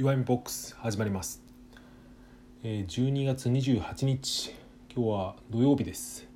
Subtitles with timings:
[0.00, 1.42] 岩見ボックス始まります、
[2.62, 4.54] えー、12月28日
[4.96, 6.26] 今日は土曜日です。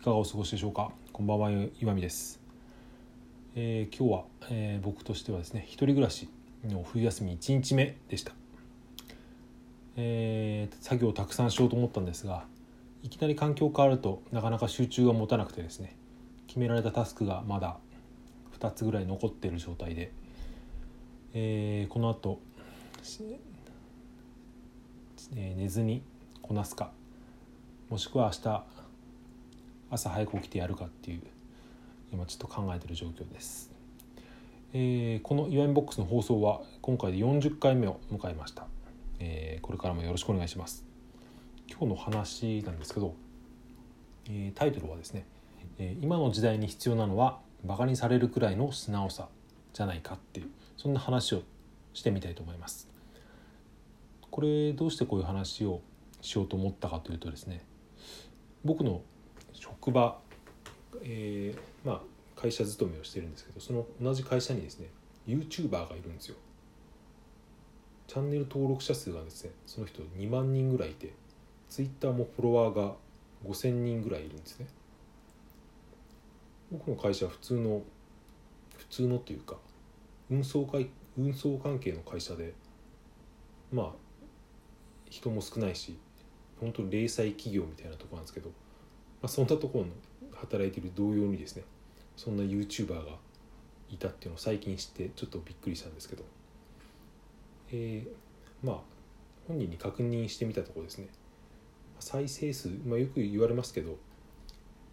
[0.00, 0.92] いかがお過ごしでしょうか？
[1.12, 1.50] こんばんは
[1.80, 2.40] 岩見です、
[3.56, 6.28] えー今日は、えー僕としてはですね一人暮らし
[6.64, 8.30] の冬休み1日目でした、
[9.96, 12.44] えー作業をたくさんしようと思ったんですが
[13.02, 15.96] いきなり環境変わるとなかなか集中が持たなくてですね
[16.46, 17.78] 決められたタスクがまだ
[18.60, 20.12] 2つぐらい残っている状態で、
[21.34, 22.57] えーこの後し
[25.36, 26.02] え寝ずに
[26.42, 26.90] こなすか？
[27.88, 28.64] もしくは明日
[29.90, 31.22] 朝早く起きてやるかっていう
[32.12, 33.70] 今ちょっと考えてる状況です、
[34.72, 38.66] えーこの「イワインボックス」の放送は今回で40回目を迎えました、
[39.18, 40.84] えーこれからもよろしくお願いします。
[41.70, 43.14] 今日の話なんですけど、
[44.28, 45.26] えータイトルはですね、
[45.78, 49.28] え今の時代に必要なのはバカにされるくらいの素直さ
[49.74, 51.42] じゃないかっていうそんな話を
[51.98, 52.88] してみたいと思います。
[54.30, 55.80] これどうしてこういう話を
[56.20, 57.64] しようと思ったかというとですね
[58.64, 59.02] 僕の
[59.52, 60.18] 職場、
[61.02, 62.00] えーまあ
[62.40, 64.86] 会社勤めをしてるんですけどその同じ会社にですね
[65.26, 66.36] YouTuber がいるんですよ。
[68.06, 71.12] チャンネル登録者数がですねその人2万人ぐらいいて
[71.68, 72.94] Twitter もフォロワーが
[73.44, 74.68] 5000人ぐらいいるんですね。
[76.70, 77.82] 僕の会社は普通の
[78.76, 79.56] 普通のっていうか
[80.30, 82.54] 運送会運送関係の会社で
[83.72, 83.92] まあ
[85.10, 85.98] 人も少ないし
[86.60, 88.54] 本当に零細企業みたいなとこなんですけど、ま
[89.24, 89.90] あ、そんなところの
[90.34, 91.64] 働いてる同様にですね
[92.16, 93.16] そんな YouTuber が
[93.90, 96.24] いたっていうのを最近知ってちょっとびっくりしたんですけど、
[97.72, 98.08] えー
[98.66, 98.98] まあ
[99.48, 101.08] 本人に確認してみたところですね。
[102.00, 103.96] 再生数、まあ、よく言われますけど、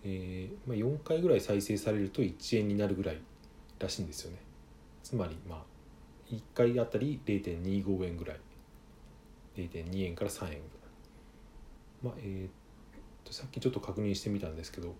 [0.03, 3.17] えーまあ、4回ぐらい再生されると1円になるぐらい
[3.79, 4.37] らしいんですよね。
[5.03, 5.74] つまりまあ
[6.31, 8.39] 1回あたり0.25円ぐらい。
[9.55, 10.61] 0.2円から3円ぐらい。
[12.03, 12.65] まあえー
[13.25, 14.95] とさっきちょっと確認してみたんですけど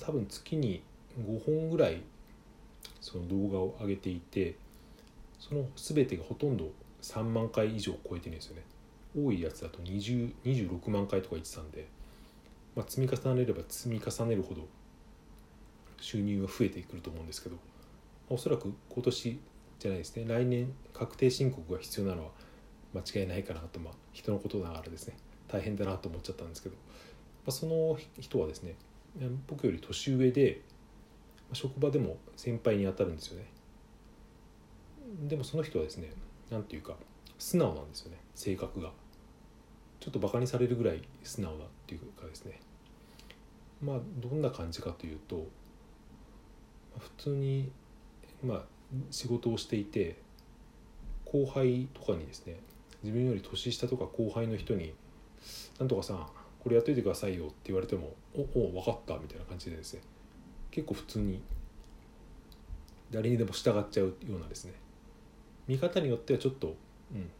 [0.00, 0.82] 多分月に
[1.20, 2.02] 5本ぐらい
[3.00, 4.56] その動画を上げていて
[5.38, 6.70] その全てがほとんど
[7.02, 8.62] 3万回以上超えてるんですよね。
[9.16, 11.86] 多いやつだと20 26万回とか言ってたんで、
[12.76, 14.66] まあ、積み重ねれば積み重ねるほど
[16.00, 17.60] 収入は増えてくると思うんですけど、ま
[18.30, 19.40] あおそらく今年
[19.80, 20.24] じゃないですね。
[20.28, 22.30] 来年確定申告が必要なのは
[22.94, 25.16] 間違いないかなと、まあ、人のことながらですね。
[25.48, 26.80] 大変だなと思っちゃったんですけど、ま
[27.48, 28.76] あ、その人はですね
[29.48, 30.60] 僕より年上で
[31.52, 33.46] 職場でも先輩に当たるんですよね。
[35.26, 36.12] でもその人はですね
[36.50, 36.94] 何ていうか
[37.38, 38.18] 素直なんですよね。
[38.34, 38.92] 性格が。
[39.98, 42.60] ちょっとバカにされるぐらい素直だっていうかですね。
[43.82, 45.46] まあどんな感じかというと
[46.98, 47.72] 普通に
[48.42, 48.64] まあ
[49.10, 50.16] 仕事をしていて
[51.24, 52.56] 後輩とかにですね
[53.02, 54.94] 自分より年下とか後輩の人に
[55.78, 56.26] 「なんとかさん
[56.60, 60.00] これやっといてくださいよ」って言われても「おお分かった」みたいな感じでですね
[60.70, 61.40] 結構普通に
[63.10, 64.74] 誰にでも従っちゃうようなですね
[65.66, 66.76] 見方によってはちょっと、
[67.12, 67.30] うん、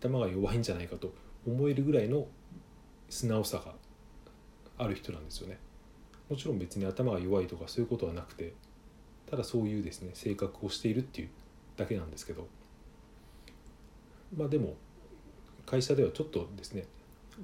[0.00, 1.12] 頭が弱いんじゃないかと
[1.46, 2.26] 思えるぐらいの
[3.08, 3.74] 素直さが
[4.76, 5.58] ある人なんですよね。
[6.28, 8.54] もちろん別に頭が弱いとかそういうことはなくて
[9.30, 11.28] ただそういうですね性格をしているっていう
[11.76, 12.46] だけなんですけど。
[14.36, 14.74] まあでも
[15.66, 16.86] 会社ではちょっとですね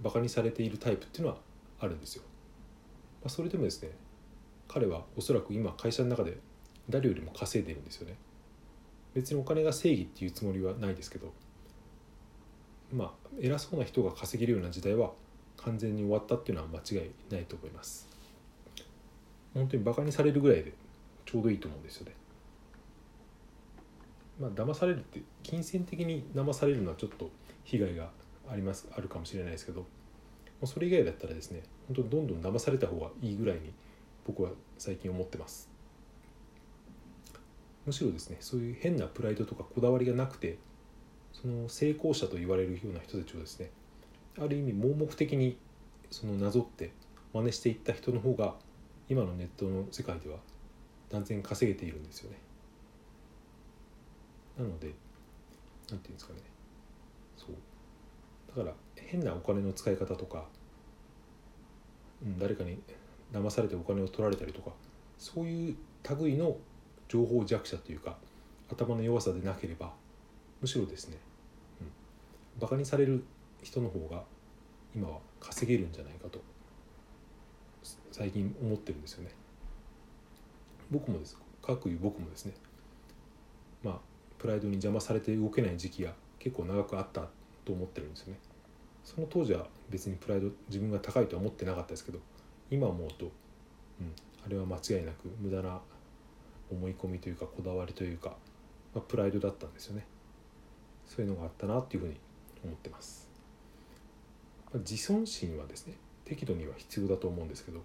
[0.03, 1.39] バカにされているタイプっていうのは
[1.79, 2.23] あるんですよ、
[3.23, 3.91] まあ、それでもですね
[4.69, 6.37] 彼はおそらく今会社の中で
[6.89, 8.17] 誰よりも稼いでるんですよね。
[9.15, 11.33] 別にお金が正義っていうつもりはないですけど。
[12.93, 15.13] まあ偉そうな人が稼げるような時代は
[15.57, 18.09] 完全に終わったっていうのは間違いないと思います。
[19.55, 20.73] 本当にバカにされるぐらいで
[21.31, 22.13] ちょうどいいと思うんですよね。
[24.41, 27.31] まあ騙されるって金銭的に騙されるのはちょっと
[27.65, 28.11] 被害が
[28.51, 29.87] ありますあるかもしれないですけども
[30.63, 33.73] うそれ以外だったらですね本当にどんどん騙された方がいいぐらいに
[34.27, 35.71] 僕は最近思ってます。
[37.87, 40.59] むしろですねそういう変なプライドとかこだわりがなくて
[41.33, 43.71] その成功者と言われるような人たちをですね
[44.39, 45.57] ある意味盲目的に
[46.11, 46.91] そのなぞって
[47.33, 48.55] 真似していった人の方が
[49.09, 50.37] 今のネットの世界では
[51.11, 52.39] 断然稼げているんですよね。
[54.59, 54.95] なので何て
[55.89, 56.41] 言うんですかね。
[57.37, 57.55] そう。
[58.57, 60.45] だから変なお金の使い方とか、
[62.23, 62.79] うん、誰かに
[63.33, 64.71] 騙されてお金を取られたりとか
[65.19, 65.77] そういう
[66.21, 66.57] 類の
[67.09, 68.17] 情報弱者というか
[68.71, 69.93] 頭の弱さでなければ
[70.61, 71.19] むしろですね、
[71.81, 73.25] うん、バカにされる
[73.63, 74.23] 人の方が
[74.95, 76.41] 今は稼げるんじゃないかと
[78.11, 79.31] 最近思ってるんですよね。
[80.91, 81.39] 僕もです。
[81.63, 82.55] かくいう僕もですね。
[83.83, 83.99] まあ
[84.39, 87.29] プライドに邪魔されて動けない時期が結構長くあった
[87.65, 88.39] と思ってるんですよね。
[89.05, 92.19] その当時は別にプライド自分が高いとは思ってなかったですけど
[92.71, 93.27] 今思うと、
[94.01, 94.13] うん、
[94.47, 95.81] あれは間違いなく無駄な
[96.71, 98.37] 思い込みというかこだわりというか、
[98.95, 100.05] まあ、プライドだったんですよね。
[101.11, 102.15] そういうのがあったなっていうふうに
[102.65, 103.29] 思ってます、
[104.73, 105.95] まあ、自尊心はですね
[106.25, 107.81] 適度には必要だと思うんですけど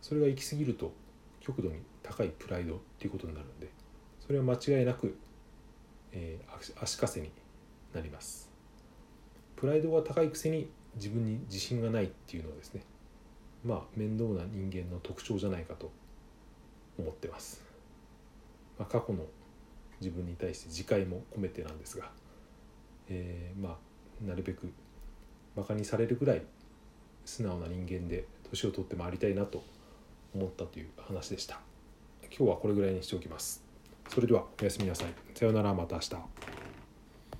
[0.00, 0.92] それが行き過ぎると
[1.42, 3.68] 極度に高いプライドっていうことになるんで
[4.20, 5.16] それは間違いなく、
[6.12, 7.30] えー、足かせに
[7.92, 8.50] なります。
[9.56, 12.82] プライドが高いくせに自分に自信がないっていうのはですね
[13.64, 15.90] まあ面倒な人間の特徴じゃないかと
[16.98, 17.62] 思ってます、
[18.78, 19.24] まあ、過去の
[20.00, 22.10] 自分に対して自戒も込めてなんですが、
[23.08, 23.78] えー、ま
[24.24, 24.72] あなるべく
[25.54, 26.42] バカにされるぐらい
[27.24, 29.62] 素直な人間で年を取って回りたいなと
[30.34, 31.60] 思ったという話でした。
[32.22, 33.62] 今日はこれぐらいにしておきます。
[34.08, 35.08] それではおやすみなさい。
[35.34, 36.51] さようならまた明日。